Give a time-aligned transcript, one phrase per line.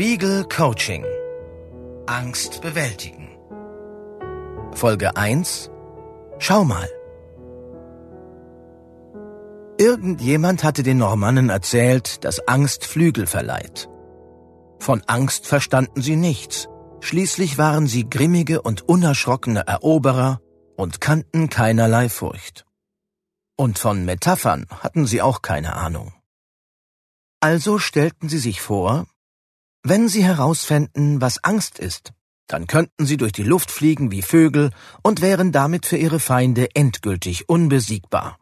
[0.00, 1.04] Spiegel Coaching.
[2.06, 3.28] Angst bewältigen.
[4.72, 5.70] Folge 1.
[6.38, 6.88] Schau mal.
[9.76, 13.90] Irgendjemand hatte den Normannen erzählt, dass Angst Flügel verleiht.
[14.78, 16.70] Von Angst verstanden sie nichts.
[17.00, 20.40] Schließlich waren sie grimmige und unerschrockene Eroberer
[20.76, 22.64] und kannten keinerlei Furcht.
[23.54, 26.14] Und von Metaphern hatten sie auch keine Ahnung.
[27.40, 29.06] Also stellten sie sich vor,
[29.82, 32.12] wenn sie herausfänden, was Angst ist,
[32.46, 36.74] dann könnten sie durch die Luft fliegen wie Vögel und wären damit für ihre Feinde
[36.74, 38.38] endgültig unbesiegbar.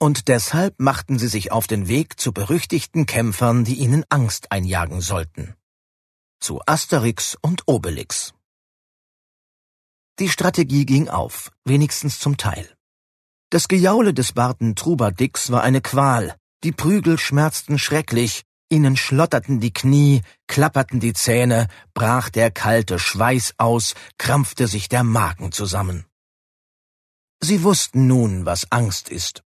[0.00, 5.00] Und deshalb machten sie sich auf den Weg zu berüchtigten Kämpfern, die ihnen Angst einjagen
[5.00, 5.54] sollten.
[6.40, 8.34] Zu Asterix und Obelix.
[10.18, 12.68] Die Strategie ging auf, wenigstens zum Teil.
[13.50, 16.34] Das Gejaule des Barten Trubadix war eine Qual,
[16.64, 23.54] die Prügel schmerzten schrecklich, ihnen schlotterten die Knie, klapperten die Zähne, brach der kalte Schweiß
[23.58, 26.06] aus, krampfte sich der Magen zusammen.
[27.40, 29.44] Sie wussten nun, was Angst ist.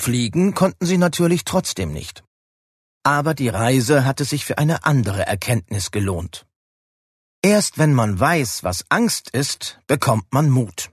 [0.00, 2.24] Fliegen konnten sie natürlich trotzdem nicht.
[3.04, 6.46] Aber die Reise hatte sich für eine andere Erkenntnis gelohnt.
[7.42, 10.90] Erst wenn man weiß, was Angst ist, bekommt man Mut.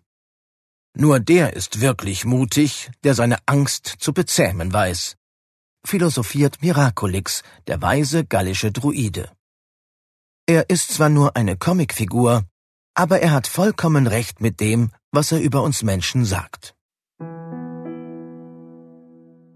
[0.94, 5.16] Nur der ist wirklich mutig, der seine Angst zu bezähmen weiß
[5.86, 9.32] philosophiert Miraculix, der weise gallische Druide.
[10.48, 12.44] Er ist zwar nur eine Comicfigur,
[12.94, 16.76] aber er hat vollkommen recht mit dem, was er über uns Menschen sagt.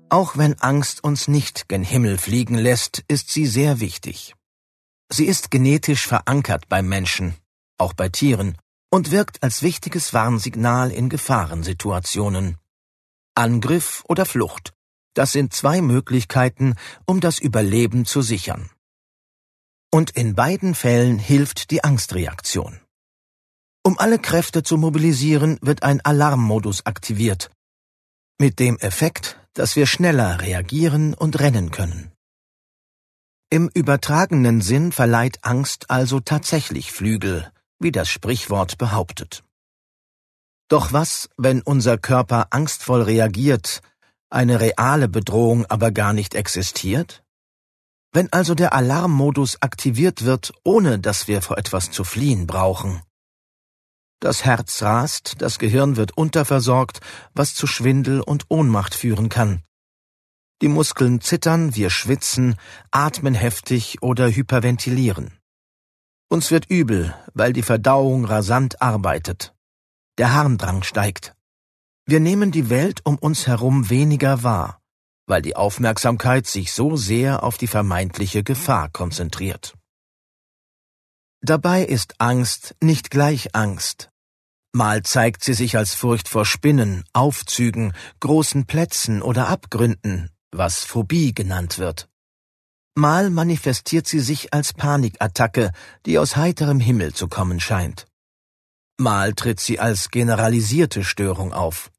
[0.09, 4.35] Auch wenn Angst uns nicht gen Himmel fliegen lässt, ist sie sehr wichtig.
[5.09, 7.35] Sie ist genetisch verankert beim Menschen,
[7.77, 8.57] auch bei Tieren,
[8.91, 12.57] und wirkt als wichtiges Warnsignal in Gefahrensituationen.
[13.35, 14.74] Angriff oder Flucht,
[15.15, 18.69] das sind zwei Möglichkeiten, um das Überleben zu sichern.
[19.91, 22.79] Und in beiden Fällen hilft die Angstreaktion.
[23.83, 27.49] Um alle Kräfte zu mobilisieren, wird ein Alarmmodus aktiviert,
[28.37, 32.11] mit dem Effekt, dass wir schneller reagieren und rennen können.
[33.49, 37.49] Im übertragenen Sinn verleiht Angst also tatsächlich Flügel,
[37.79, 39.43] wie das Sprichwort behauptet.
[40.67, 43.81] Doch was, wenn unser Körper angstvoll reagiert,
[44.29, 47.23] eine reale Bedrohung aber gar nicht existiert?
[48.11, 53.01] Wenn also der Alarmmodus aktiviert wird, ohne dass wir vor etwas zu fliehen brauchen.
[54.21, 57.01] Das Herz rast, das Gehirn wird unterversorgt,
[57.33, 59.61] was zu Schwindel und Ohnmacht führen kann.
[60.61, 62.55] Die Muskeln zittern, wir schwitzen,
[62.89, 65.37] atmen heftig oder hyperventilieren.
[66.29, 69.53] Uns wird übel, weil die Verdauung rasant arbeitet.
[70.17, 71.34] Der Harndrang steigt.
[72.07, 74.79] Wir nehmen die Welt um uns herum weniger wahr,
[75.25, 79.73] weil die Aufmerksamkeit sich so sehr auf die vermeintliche Gefahr konzentriert.
[81.41, 84.11] Dabei ist Angst nicht gleich Angst.
[84.71, 91.33] Mal zeigt sie sich als Furcht vor Spinnen, Aufzügen, großen Plätzen oder Abgründen, was Phobie
[91.33, 92.07] genannt wird.
[92.93, 95.71] Mal manifestiert sie sich als Panikattacke,
[96.05, 98.05] die aus heiterem Himmel zu kommen scheint.
[98.97, 101.91] Mal tritt sie als generalisierte Störung auf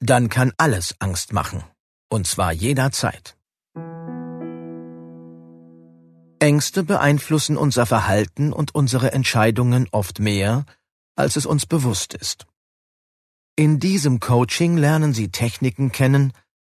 [0.00, 1.62] dann kann alles Angst machen,
[2.08, 3.36] und zwar jederzeit.
[6.40, 10.64] Ängste beeinflussen unser Verhalten und unsere Entscheidungen oft mehr,
[11.14, 12.46] als es uns bewusst ist.
[13.56, 16.32] In diesem Coaching lernen Sie Techniken kennen,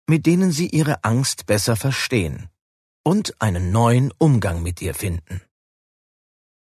[0.08, 2.48] mit denen Sie Ihre Angst besser verstehen
[3.04, 5.42] und einen neuen Umgang mit ihr finden.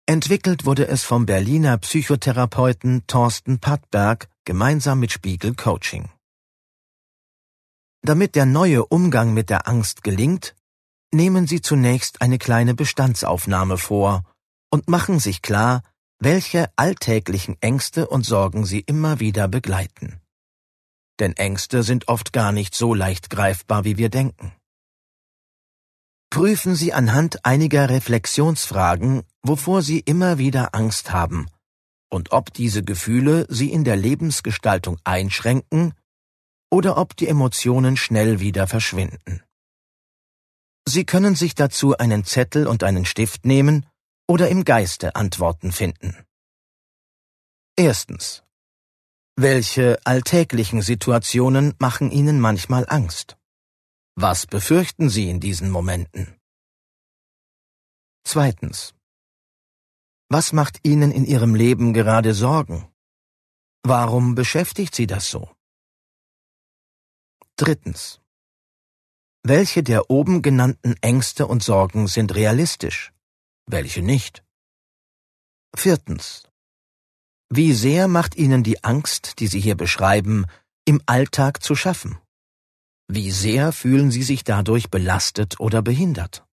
[0.04, 6.10] Entwickelt wurde es vom Berliner Psychotherapeuten Thorsten Pattberg gemeinsam mit Spiegel Coaching.
[8.04, 10.56] Damit der neue Umgang mit der Angst gelingt,
[11.12, 14.24] nehmen Sie zunächst eine kleine Bestandsaufnahme vor
[14.70, 15.82] und machen sich klar,
[16.18, 20.20] welche alltäglichen Ängste und Sorgen Sie immer wieder begleiten.
[21.20, 24.52] Denn Ängste sind oft gar nicht so leicht greifbar, wie wir denken.
[26.30, 31.47] Prüfen Sie anhand einiger Reflexionsfragen, wovor Sie immer wieder Angst haben
[32.10, 35.94] und ob diese Gefühle Sie in der Lebensgestaltung einschränken
[36.72, 39.42] oder ob die Emotionen schnell wieder verschwinden.
[40.89, 43.86] Sie können sich dazu einen Zettel und einen Stift nehmen
[44.27, 46.16] oder im Geiste Antworten finden.
[47.77, 48.42] Erstens.
[49.36, 53.36] Welche alltäglichen Situationen machen Ihnen manchmal Angst?
[54.15, 56.39] Was befürchten Sie in diesen Momenten?
[58.25, 58.95] Zweitens.
[60.28, 62.89] Was macht Ihnen in Ihrem Leben gerade Sorgen?
[63.83, 65.51] Warum beschäftigt Sie das so?
[67.57, 68.21] Drittens.
[69.45, 73.13] Welche der oben genannten Ängste und Sorgen sind realistisch?
[73.66, 74.45] welche nicht.
[75.75, 76.49] Viertens.
[77.51, 80.47] Wie sehr macht Ihnen die Angst, die Sie hier beschreiben,
[80.84, 82.19] im Alltag zu schaffen?
[83.09, 86.47] Wie sehr fühlen Sie sich dadurch belastet oder behindert?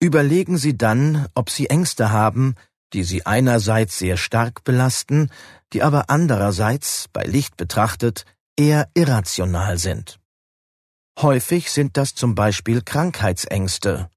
[0.00, 2.54] Überlegen Sie dann, ob Sie Ängste haben,
[2.92, 5.30] die Sie einerseits sehr stark belasten,
[5.72, 8.24] die aber andererseits, bei Licht betrachtet,
[8.56, 10.18] eher irrational sind.
[11.20, 14.08] Häufig sind das zum Beispiel Krankheitsängste,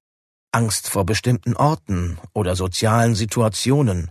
[0.52, 4.10] Angst vor bestimmten Orten oder sozialen Situationen,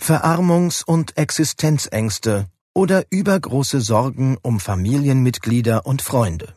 [0.00, 6.54] Verarmungs- und Existenzängste oder übergroße Sorgen um Familienmitglieder und Freunde.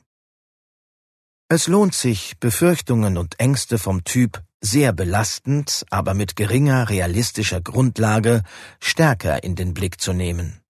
[1.50, 8.44] Es lohnt sich, Befürchtungen und Ängste vom Typ sehr belastend, aber mit geringer realistischer Grundlage
[8.80, 10.62] stärker in den Blick zu nehmen.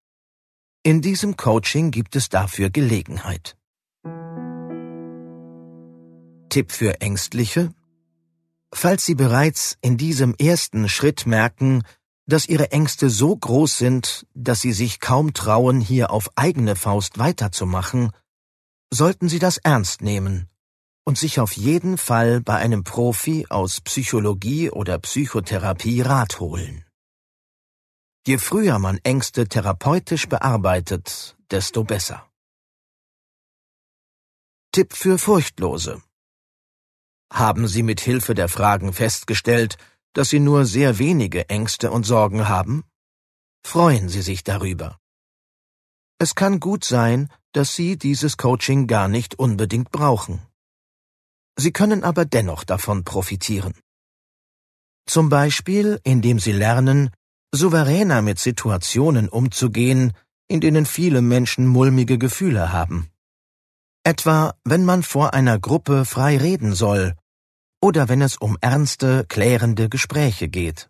[0.83, 3.57] In diesem Coaching gibt es dafür Gelegenheit.
[6.49, 7.73] Tipp für Ängstliche?
[8.71, 11.83] Falls Sie bereits in diesem ersten Schritt merken,
[12.27, 17.17] dass Ihre Ängste so groß sind, dass Sie sich kaum trauen, hier auf eigene Faust
[17.17, 18.11] weiterzumachen,
[18.91, 20.49] sollten Sie das ernst nehmen
[21.09, 26.85] und sich auf jeden Fall bei einem Profi aus Psychologie oder Psychotherapie Rat holen.
[28.27, 32.29] Je früher man Ängste therapeutisch bearbeitet, desto besser.
[34.71, 36.03] Tipp für Furchtlose.
[37.33, 39.79] Haben Sie mit Hilfe der Fragen festgestellt,
[40.13, 42.83] dass Sie nur sehr wenige Ängste und Sorgen haben?
[43.65, 44.99] Freuen Sie sich darüber.
[46.19, 50.45] Es kann gut sein, dass Sie dieses Coaching gar nicht unbedingt brauchen.
[51.59, 53.73] Sie können aber dennoch davon profitieren.
[55.05, 57.09] Zum Beispiel, indem Sie lernen,
[57.51, 60.13] souveräner mit Situationen umzugehen,
[60.47, 63.09] in denen viele Menschen mulmige Gefühle haben.
[64.03, 67.15] Etwa, wenn man vor einer Gruppe frei reden soll
[67.81, 70.89] oder wenn es um ernste, klärende Gespräche geht.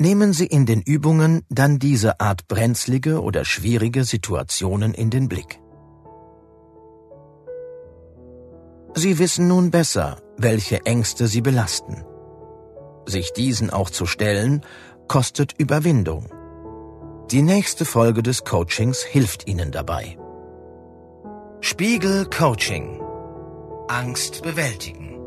[0.00, 5.60] Nehmen Sie in den Übungen dann diese Art brenzlige oder schwierige Situationen in den Blick.
[8.98, 12.04] Sie wissen nun besser, welche Ängste Sie belasten.
[13.06, 14.62] Sich diesen auch zu stellen,
[15.06, 16.26] kostet Überwindung.
[17.30, 20.18] Die nächste Folge des Coachings hilft Ihnen dabei.
[21.60, 23.00] Spiegel Coaching.
[23.86, 25.17] Angst bewältigen.